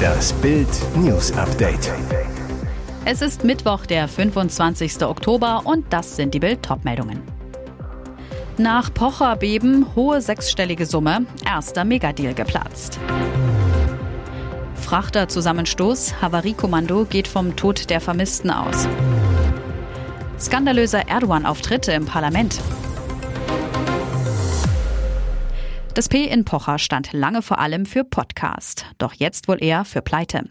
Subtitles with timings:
[0.00, 1.92] Das Bild News Update.
[3.04, 5.02] Es ist Mittwoch, der 25.
[5.02, 7.22] Oktober und das sind die Bild meldungen
[8.58, 12.98] Nach Pocher-Beben hohe sechsstellige Summe, erster Megadeal geplatzt.
[14.74, 18.88] Frachter-Zusammenstoß, Havariekommando geht vom Tod der Vermissten aus.
[20.38, 22.60] Skandalöser Erdogan-Auftritte im Parlament.
[25.94, 30.02] Das P in Pocher stand lange vor allem für Podcast, doch jetzt wohl eher für
[30.02, 30.44] Pleite.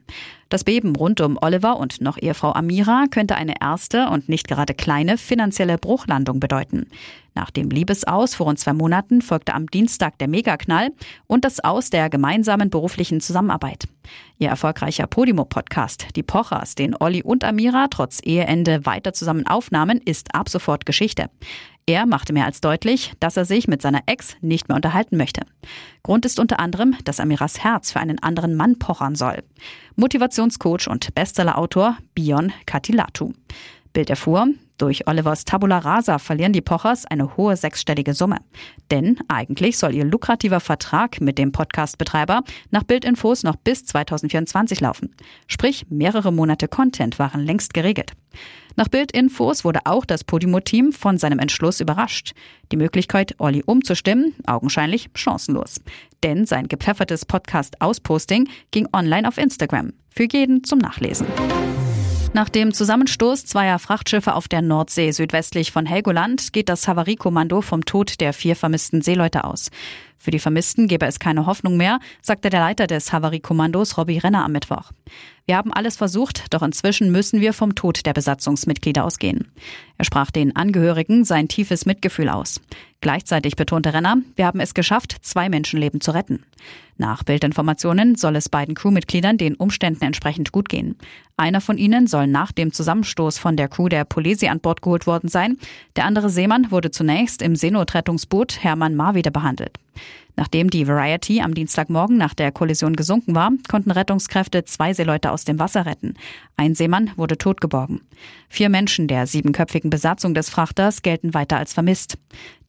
[0.49, 4.73] Das Beben rund um Oliver und noch Ehefrau Amira könnte eine erste und nicht gerade
[4.73, 6.87] kleine finanzielle Bruchlandung bedeuten.
[7.39, 10.89] Nach dem Liebesaus vor rund zwei Monaten folgte am Dienstag der Megaknall
[11.25, 13.87] und das Aus der gemeinsamen beruflichen Zusammenarbeit.
[14.39, 20.35] Ihr erfolgreicher Podimo-Podcast, die Pochers, den Olli und Amira trotz Eheende weiter zusammen aufnahmen, ist
[20.35, 21.29] ab sofort Geschichte.
[21.85, 25.43] Er machte mehr als deutlich, dass er sich mit seiner Ex nicht mehr unterhalten möchte.
[26.03, 29.43] Grund ist unter anderem, dass Amiras Herz für einen anderen Mann pochern soll.
[29.95, 33.31] Motivationscoach und Bestsellerautor Bion Katilatu.
[33.93, 34.49] Bild erfuhr,
[34.79, 38.37] durch Olivers Tabula Rasa verlieren die Pochers eine hohe sechsstellige Summe.
[38.89, 45.13] Denn eigentlich soll ihr lukrativer Vertrag mit dem Podcast-Betreiber nach Bildinfos noch bis 2024 laufen.
[45.47, 48.13] Sprich, mehrere Monate Content waren längst geregelt.
[48.75, 52.33] Nach Bildinfos wurde auch das Podimo-Team von seinem Entschluss überrascht.
[52.71, 55.81] Die Möglichkeit, Olli umzustimmen, augenscheinlich chancenlos.
[56.23, 59.93] Denn sein gepfeffertes Podcast-Ausposting ging online auf Instagram.
[60.09, 61.27] Für jeden zum Nachlesen.
[62.31, 67.85] Nach dem Zusammenstoß zweier Frachtschiffe auf der Nordsee südwestlich von Helgoland geht das Havariekommando vom
[67.85, 69.71] Tod der vier vermissten Seeleute aus.
[70.19, 74.43] Für die Vermissten gebe es keine Hoffnung mehr, sagte der Leiter des Havariekommandos Robbie Renner
[74.43, 74.91] am Mittwoch.
[75.45, 79.47] Wir haben alles versucht, doch inzwischen müssen wir vom Tod der Besatzungsmitglieder ausgehen.
[79.97, 82.61] Er sprach den Angehörigen sein tiefes Mitgefühl aus.
[83.01, 86.43] Gleichzeitig betonte Renner, wir haben es geschafft, zwei Menschenleben zu retten.
[86.97, 90.97] Nach Bildinformationen soll es beiden Crewmitgliedern den Umständen entsprechend gut gehen.
[91.37, 95.07] Einer von ihnen soll nach dem Zusammenstoß von der Crew der Polesi an Bord geholt
[95.07, 95.57] worden sein.
[95.95, 99.79] Der andere Seemann wurde zunächst im Seenotrettungsboot Hermann Marwede behandelt.
[100.35, 105.43] Nachdem die Variety am Dienstagmorgen nach der Kollision gesunken war, konnten Rettungskräfte zwei Seeleute aus
[105.43, 106.13] dem Wasser retten.
[106.55, 108.01] Ein Seemann wurde totgeborgen.
[108.47, 112.17] Vier Menschen der siebenköpfigen Besatzung des Frachters gelten weiter als vermisst.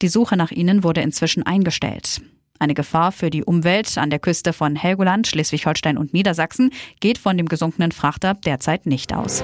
[0.01, 2.21] Die Suche nach ihnen wurde inzwischen eingestellt.
[2.59, 7.37] Eine Gefahr für die Umwelt an der Küste von Helgoland, Schleswig-Holstein und Niedersachsen geht von
[7.37, 9.43] dem gesunkenen Frachter derzeit nicht aus.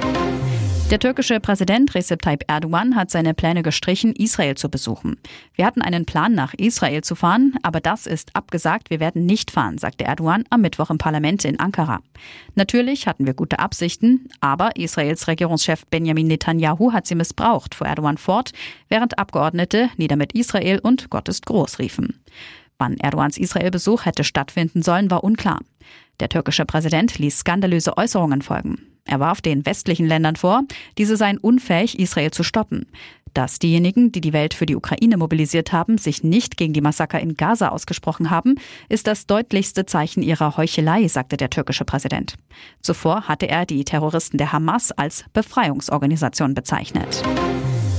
[0.89, 5.17] Der türkische Präsident Recep Tayyip Erdogan hat seine Pläne gestrichen, Israel zu besuchen.
[5.53, 8.89] Wir hatten einen Plan, nach Israel zu fahren, aber das ist abgesagt.
[8.89, 11.99] Wir werden nicht fahren, sagte Erdogan am Mittwoch im Parlament in Ankara.
[12.55, 18.17] Natürlich hatten wir gute Absichten, aber Israels Regierungschef Benjamin Netanyahu hat sie missbraucht, fuhr Erdogan
[18.17, 18.53] fort,
[18.87, 22.17] während Abgeordnete nieder mit Israel und Gott ist groß riefen.
[22.77, 25.59] Wann Erdogans Israel-Besuch hätte stattfinden sollen, war unklar.
[26.21, 28.96] Der türkische Präsident ließ skandalöse Äußerungen folgen.
[29.07, 30.63] Er warf den westlichen Ländern vor,
[30.97, 32.85] diese seien unfähig, Israel zu stoppen.
[33.33, 37.19] Dass diejenigen, die die Welt für die Ukraine mobilisiert haben, sich nicht gegen die Massaker
[37.19, 38.55] in Gaza ausgesprochen haben,
[38.89, 42.35] ist das deutlichste Zeichen ihrer Heuchelei, sagte der türkische Präsident.
[42.81, 47.23] Zuvor hatte er die Terroristen der Hamas als Befreiungsorganisation bezeichnet.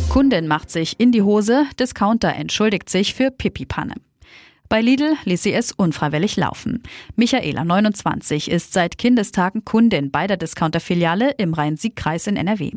[0.09, 3.95] Kundin macht sich in die Hose, Discounter entschuldigt sich für Pipi-Panne.
[4.69, 6.83] Bei Lidl ließ sie es unfreiwillig laufen.
[7.17, 12.73] Michaela, 29, ist seit Kindestagen Kundin bei der Discounter-Filiale im Rhein-Sieg-Kreis in NRW.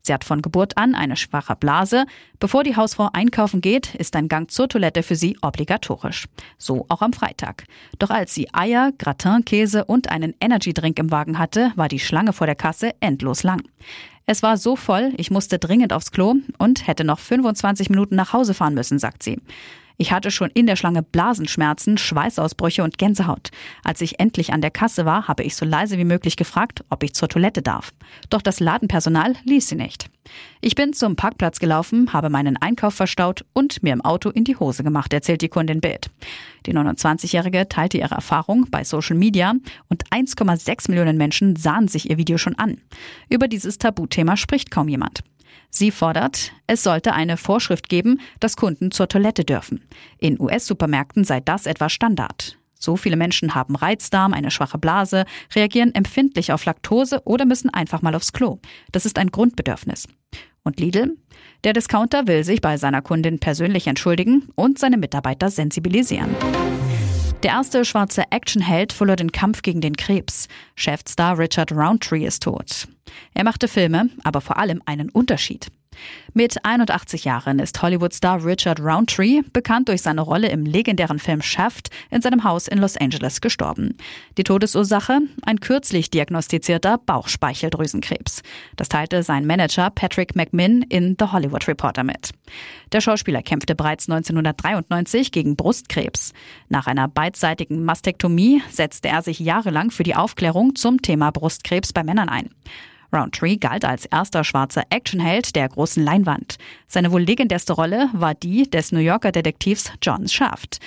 [0.00, 2.06] Sie hat von Geburt an eine schwache Blase.
[2.40, 6.28] Bevor die Hausfrau einkaufen geht, ist ein Gang zur Toilette für sie obligatorisch.
[6.56, 7.64] So auch am Freitag.
[7.98, 12.32] Doch als sie Eier, Gratin, Käse und einen Energy-Drink im Wagen hatte, war die Schlange
[12.32, 13.62] vor der Kasse endlos lang.
[14.24, 18.32] Es war so voll, ich musste dringend aufs Klo und hätte noch 25 Minuten nach
[18.32, 19.38] Hause fahren müssen, sagt sie.
[19.96, 23.50] Ich hatte schon in der Schlange Blasenschmerzen, Schweißausbrüche und Gänsehaut.
[23.84, 27.02] Als ich endlich an der Kasse war, habe ich so leise wie möglich gefragt, ob
[27.02, 27.92] ich zur Toilette darf.
[28.30, 30.10] Doch das Ladenpersonal ließ sie nicht.
[30.60, 34.56] Ich bin zum Parkplatz gelaufen, habe meinen Einkauf verstaut und mir im Auto in die
[34.56, 36.10] Hose gemacht, erzählt die Kundin Bild.
[36.66, 39.54] Die 29-Jährige teilte ihre Erfahrung bei Social Media
[39.88, 42.80] und 1,6 Millionen Menschen sahen sich ihr Video schon an.
[43.28, 45.20] Über dieses Tabuthema spricht kaum jemand.
[45.70, 49.82] Sie fordert, es sollte eine Vorschrift geben, dass Kunden zur Toilette dürfen.
[50.18, 52.56] In US-Supermärkten sei das etwa Standard.
[52.84, 58.02] So viele Menschen haben Reizdarm, eine schwache Blase, reagieren empfindlich auf Laktose oder müssen einfach
[58.02, 58.58] mal aufs Klo.
[58.92, 60.06] Das ist ein Grundbedürfnis.
[60.64, 61.16] Und Lidl?
[61.64, 66.34] Der Discounter will sich bei seiner Kundin persönlich entschuldigen und seine Mitarbeiter sensibilisieren.
[67.42, 70.48] Der erste schwarze Actionheld verlor den Kampf gegen den Krebs.
[70.76, 72.88] Chefstar Richard Roundtree ist tot.
[73.34, 75.68] Er machte Filme, aber vor allem einen Unterschied.
[76.32, 81.90] Mit 81 Jahren ist Hollywood-Star Richard Roundtree, bekannt durch seine Rolle im legendären Film Shaft,
[82.10, 83.96] in seinem Haus in Los Angeles gestorben.
[84.36, 85.20] Die Todesursache?
[85.42, 88.42] Ein kürzlich diagnostizierter Bauchspeicheldrüsenkrebs.
[88.76, 92.30] Das teilte sein Manager Patrick McMinn in The Hollywood Reporter mit.
[92.92, 96.32] Der Schauspieler kämpfte bereits 1993 gegen Brustkrebs.
[96.68, 102.02] Nach einer beidseitigen Mastektomie setzte er sich jahrelang für die Aufklärung zum Thema Brustkrebs bei
[102.02, 102.50] Männern ein.
[103.14, 106.56] Roundtree galt als erster schwarzer Actionheld der großen Leinwand.
[106.88, 110.80] Seine wohl legendärste Rolle war die des New Yorker Detektivs John Shaft.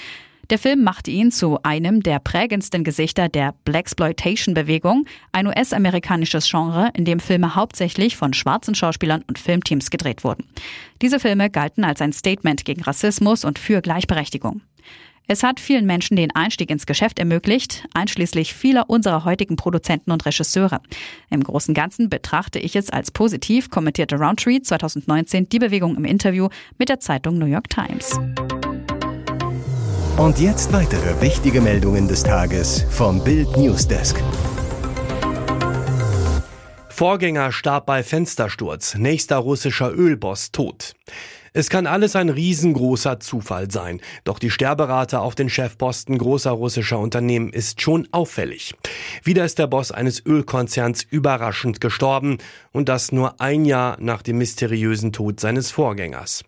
[0.49, 7.03] Der Film machte ihn zu einem der prägendsten Gesichter der Blaxploitation-Bewegung, ein US-amerikanisches Genre, in
[7.03, 10.45] dem Filme hauptsächlich von schwarzen Schauspielern und Filmteams gedreht wurden.
[11.01, 14.61] Diese Filme galten als ein Statement gegen Rassismus und für Gleichberechtigung.
[15.29, 20.25] Es hat vielen Menschen den Einstieg ins Geschäft ermöglicht, einschließlich vieler unserer heutigen Produzenten und
[20.25, 20.79] Regisseure.
[21.29, 26.05] Im Großen und Ganzen betrachte ich es als positiv, kommentierte Roundtree 2019 die Bewegung im
[26.05, 26.47] Interview
[26.77, 28.17] mit der Zeitung New York Times.
[30.15, 34.23] Und jetzt weitere wichtige Meldungen des Tages vom Bild Newsdesk.
[36.97, 40.95] Vorgänger starb bei Fenstersturz, nächster russischer Ölboss tot.
[41.53, 46.97] Es kann alles ein riesengroßer Zufall sein, doch die Sterberate auf den Chefposten großer russischer
[46.97, 48.73] Unternehmen ist schon auffällig.
[49.23, 52.39] Wieder ist der Boss eines Ölkonzerns überraschend gestorben
[52.71, 56.45] und das nur ein Jahr nach dem mysteriösen Tod seines Vorgängers.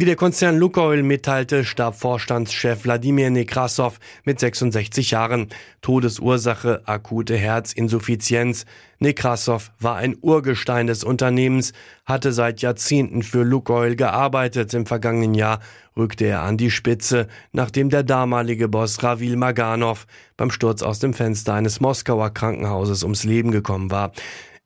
[0.00, 5.48] Wie der Konzern Lukoil mitteilte, starb Vorstandschef Wladimir Nekrasov mit 66 Jahren.
[5.82, 8.64] Todesursache akute Herzinsuffizienz.
[9.00, 11.72] Nekrasov war ein Urgestein des Unternehmens,
[12.04, 14.72] hatte seit Jahrzehnten für Lukoil gearbeitet.
[14.72, 15.58] Im vergangenen Jahr
[15.96, 20.06] rückte er an die Spitze, nachdem der damalige Boss Ravil Maganov
[20.36, 24.12] beim Sturz aus dem Fenster eines Moskauer Krankenhauses ums Leben gekommen war.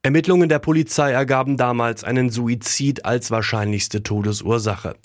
[0.05, 4.97] Ermittlungen der Polizei ergaben damals einen Suizid als wahrscheinlichste Todesursache.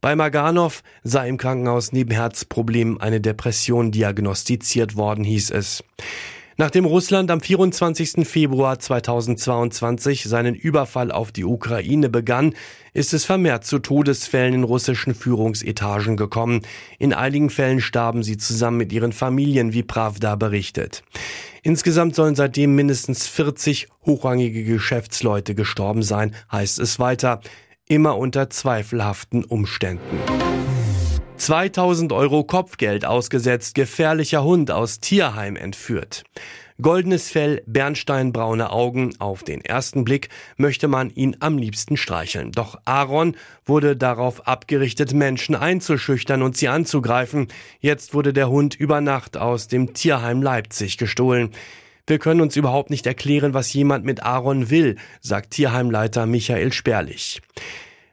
[0.00, 5.84] Bei Maganov sei im Krankenhaus neben Herzproblemen eine Depression diagnostiziert worden, hieß es.
[6.60, 8.26] Nachdem Russland am 24.
[8.26, 12.52] Februar 2022 seinen Überfall auf die Ukraine begann,
[12.92, 16.62] ist es vermehrt zu Todesfällen in russischen Führungsetagen gekommen.
[16.98, 21.04] In einigen Fällen starben sie zusammen mit ihren Familien, wie Pravda berichtet.
[21.62, 27.40] Insgesamt sollen seitdem mindestens 40 hochrangige Geschäftsleute gestorben sein, heißt es weiter,
[27.86, 30.18] immer unter zweifelhaften Umständen.
[31.38, 36.24] 2000 Euro Kopfgeld ausgesetzt, gefährlicher Hund aus Tierheim entführt.
[36.80, 42.52] Goldenes Fell, bernsteinbraune Augen, auf den ersten Blick möchte man ihn am liebsten streicheln.
[42.52, 43.36] Doch Aaron
[43.66, 47.48] wurde darauf abgerichtet, Menschen einzuschüchtern und sie anzugreifen.
[47.80, 51.50] Jetzt wurde der Hund über Nacht aus dem Tierheim Leipzig gestohlen.
[52.06, 57.42] Wir können uns überhaupt nicht erklären, was jemand mit Aaron will, sagt Tierheimleiter Michael Sperlich.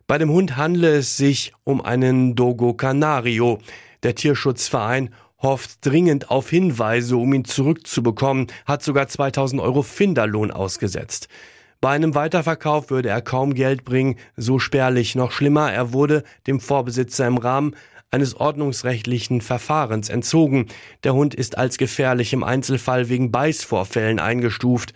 [0.08, 3.58] Bei dem Hund handle es sich um einen Dogo Canario.
[4.04, 5.10] Der Tierschutzverein
[5.42, 11.28] hofft dringend auf Hinweise, um ihn zurückzubekommen, hat sogar 2000 Euro Finderlohn ausgesetzt.
[11.82, 15.16] Bei einem Weiterverkauf würde er kaum Geld bringen, so spärlich.
[15.16, 17.76] Noch schlimmer, er wurde dem Vorbesitzer im Rahmen
[18.12, 20.68] eines ordnungsrechtlichen Verfahrens entzogen.
[21.04, 24.94] Der Hund ist als gefährlich im Einzelfall wegen Beißvorfällen eingestuft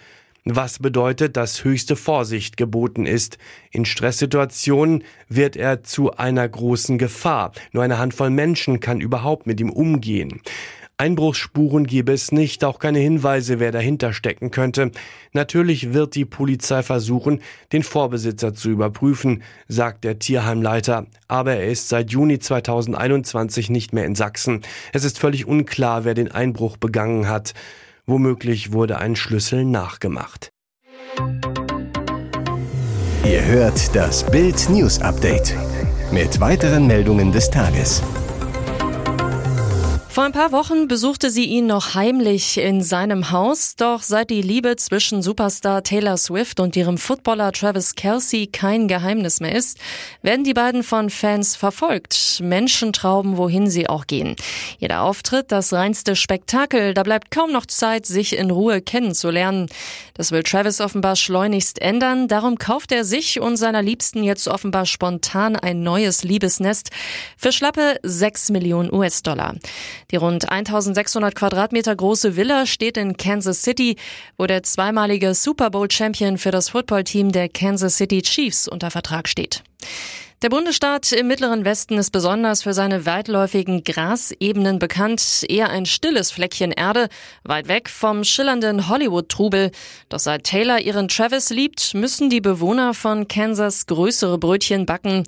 [0.55, 3.37] was bedeutet, dass höchste Vorsicht geboten ist.
[3.71, 7.51] In Stresssituationen wird er zu einer großen Gefahr.
[7.71, 10.41] Nur eine Handvoll Menschen kann überhaupt mit ihm umgehen.
[10.99, 14.91] Einbruchsspuren gebe es nicht, auch keine Hinweise, wer dahinter stecken könnte.
[15.31, 17.41] Natürlich wird die Polizei versuchen,
[17.71, 21.05] den Vorbesitzer zu überprüfen, sagt der Tierheimleiter.
[21.29, 24.61] Aber er ist seit Juni 2021 nicht mehr in Sachsen.
[24.91, 27.53] Es ist völlig unklar, wer den Einbruch begangen hat.
[28.09, 30.49] Womöglich wurde ein Schlüssel nachgemacht.
[33.23, 35.55] Ihr hört das Bild News Update
[36.11, 38.01] mit weiteren Meldungen des Tages.
[40.19, 44.41] Vor ein paar Wochen besuchte sie ihn noch heimlich in seinem Haus, doch seit die
[44.41, 49.77] Liebe zwischen Superstar Taylor Swift und ihrem Footballer Travis Kelsey kein Geheimnis mehr ist,
[50.21, 52.41] werden die beiden von Fans verfolgt.
[52.43, 54.35] Menschen trauben, wohin sie auch gehen.
[54.77, 59.67] Jeder Auftritt, das reinste Spektakel, da bleibt kaum noch Zeit, sich in Ruhe kennenzulernen.
[60.15, 64.85] Das will Travis offenbar schleunigst ändern, darum kauft er sich und seiner Liebsten jetzt offenbar
[64.85, 66.89] spontan ein neues Liebesnest
[67.37, 69.55] für schlappe 6 Millionen US-Dollar.
[70.11, 73.95] Die rund 1600 Quadratmeter große Villa steht in Kansas City,
[74.37, 79.27] wo der zweimalige Super Bowl Champion für das Footballteam der Kansas City Chiefs unter Vertrag
[79.27, 79.63] steht.
[80.41, 86.31] Der Bundesstaat im mittleren Westen ist besonders für seine weitläufigen Grasebenen bekannt, eher ein stilles
[86.31, 87.09] Fleckchen Erde,
[87.43, 89.71] weit weg vom schillernden Hollywood-Trubel.
[90.07, 95.23] Doch seit Taylor ihren Travis liebt, müssen die Bewohner von Kansas größere Brötchen backen.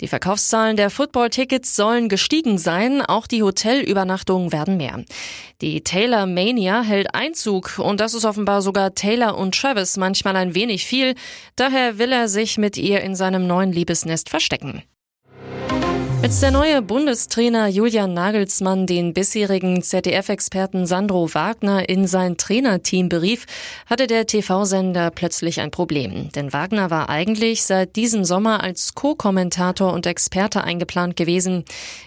[0.00, 5.02] Die Verkaufszahlen der Football-Tickets sollen gestiegen sein, auch die Hotelübernachtungen werden mehr.
[5.60, 10.54] Die Taylor Mania hält Einzug und das ist offenbar sogar Taylor und Travis manchmal ein
[10.54, 11.14] wenig viel.
[11.56, 14.82] Daher will er sich mit ihr in seinem neuen Liebesnest verstecken.
[16.22, 23.44] Als der neue Bundestrainer Julian Nagelsmann den bisherigen ZDF-Experten Sandro Wagner in sein Trainerteam berief,
[23.86, 26.30] hatte der TV-Sender plötzlich ein Problem.
[26.30, 31.64] Denn Wagner war eigentlich seit diesem Sommer als Co-Kommentator und Experte eingeplant gewesen.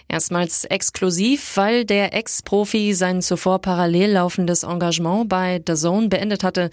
[0.08, 6.70] Erstmals exklusiv, weil der Ex-Profi sein zuvor parallel laufendes Engagement bei The Zone beendet hatte.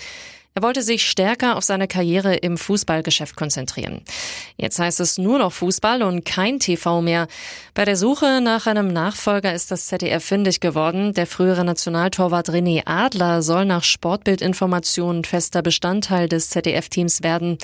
[0.54, 4.02] Er wollte sich stärker auf seine Karriere im Fußballgeschäft konzentrieren.
[4.58, 7.26] Jetzt heißt es nur noch Fußball und kein TV mehr.
[7.72, 11.14] Bei der Suche nach einem Nachfolger ist das ZDF fündig geworden.
[11.14, 17.56] Der frühere Nationaltorwart René Adler soll nach Sportbildinformationen fester Bestandteil des ZDF-Teams werden.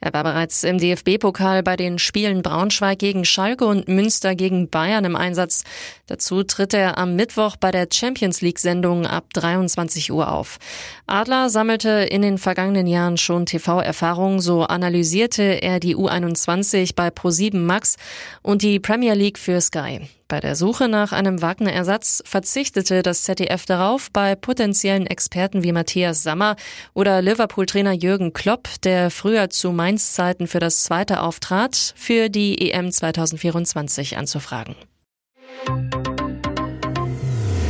[0.00, 5.04] Er war bereits im DFB-Pokal bei den Spielen Braunschweig gegen Schalke und Münster gegen Bayern
[5.04, 5.62] im Einsatz.
[6.08, 10.58] Dazu tritt er am Mittwoch bei der Champions League-Sendung ab 23 Uhr auf.
[11.06, 17.08] Adler sammelte in den den vergangenen Jahren schon TV-Erfahrung, so analysierte er die U21 bei
[17.08, 17.96] Pro7 Max
[18.42, 20.00] und die Premier League für Sky.
[20.28, 26.22] Bei der Suche nach einem Wagner-Ersatz verzichtete das ZDF darauf, bei potenziellen Experten wie Matthias
[26.22, 26.56] Sammer
[26.94, 32.90] oder Liverpool-Trainer Jürgen Klopp, der früher zu Mainz-Zeiten für das zweite auftrat, für die EM
[32.90, 34.74] 2024 anzufragen.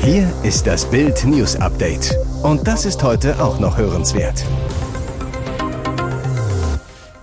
[0.05, 2.17] Hier ist das Bild News Update.
[2.43, 4.45] Und das ist heute auch noch hörenswert.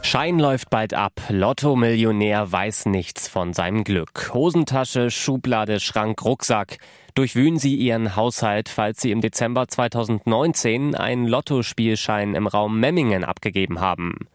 [0.01, 1.11] Schein läuft bald ab.
[1.27, 4.31] Lotto-Millionär weiß nichts von seinem Glück.
[4.33, 6.77] Hosentasche, Schublade, Schrank, Rucksack.
[7.15, 13.81] Durchwühlen Sie Ihren Haushalt, falls Sie im Dezember 2019 einen Lottospielschein im Raum Memmingen abgegeben
[13.81, 14.29] haben.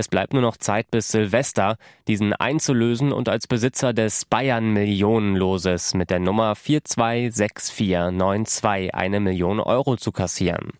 [0.00, 1.76] Es bleibt nur noch Zeit bis Silvester,
[2.08, 9.98] diesen einzulösen und als Besitzer des Bayern Millionenloses mit der Nummer 426492 eine Million Euro
[9.98, 10.72] zu kassieren.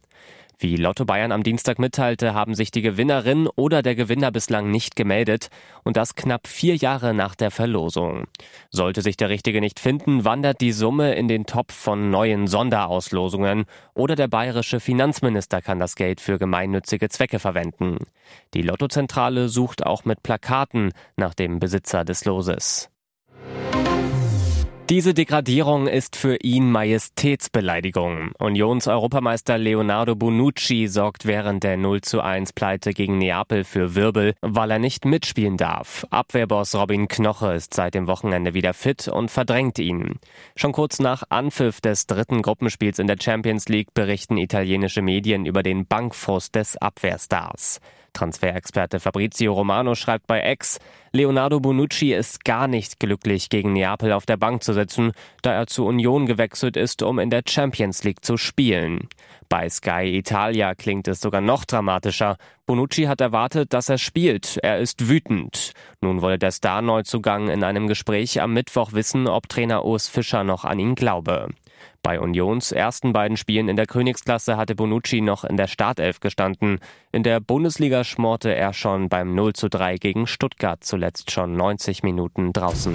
[0.62, 4.95] Wie Lotto Bayern am Dienstag mitteilte, haben sich die Gewinnerin oder der Gewinner bislang nicht
[4.95, 5.49] gemeldet
[5.85, 8.26] und das knapp vier Jahre nach der Verlosung.
[8.69, 13.64] Sollte sich der Richtige nicht finden, wandert die Summe in den Topf von neuen Sonderauslosungen
[13.95, 17.97] oder der bayerische Finanzminister kann das Geld für gemeinnützige Zwecke verwenden.
[18.52, 22.90] Die Lottozentrale sucht auch mit Plakaten nach dem Besitzer des Loses.
[24.91, 28.33] Diese Degradierung ist für ihn Majestätsbeleidigung.
[28.41, 34.73] Unions-Europameister Leonardo Bonucci sorgt während der 0 zu 1 Pleite gegen Neapel für Wirbel, weil
[34.73, 36.05] er nicht mitspielen darf.
[36.11, 40.19] Abwehrboss Robin Knoche ist seit dem Wochenende wieder fit und verdrängt ihn.
[40.57, 45.63] Schon kurz nach Anpfiff des dritten Gruppenspiels in der Champions League berichten italienische Medien über
[45.63, 47.79] den Bankfrust des Abwehrstars.
[48.12, 50.79] Transferexperte Fabrizio Romano schreibt bei Ex,
[51.12, 55.11] Leonardo Bonucci ist gar nicht glücklich, gegen Neapel auf der Bank zu sitzen,
[55.43, 59.09] da er zu Union gewechselt ist, um in der Champions League zu spielen.
[59.49, 62.37] Bei Sky Italia klingt es sogar noch dramatischer.
[62.67, 64.59] Bonucci hat erwartet, dass er spielt.
[64.62, 65.73] Er ist wütend.
[66.00, 70.64] Nun wolle der Star-Neuzugang in einem Gespräch am Mittwoch wissen, ob Trainer Urs Fischer noch
[70.64, 71.49] an ihn glaube.
[72.02, 76.78] Bei Unions ersten beiden Spielen in der Königsklasse hatte Bonucci noch in der Startelf gestanden.
[77.12, 82.02] In der Bundesliga schmorte er schon beim 0 zu 3 gegen Stuttgart zuletzt schon 90
[82.02, 82.95] Minuten draußen.